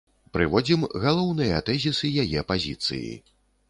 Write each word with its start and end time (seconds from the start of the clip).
Прыводзім 0.37 0.87
галоўныя 1.05 1.63
тэзісы 1.69 2.15
яе 2.27 2.49
пазіцыі. 2.53 3.17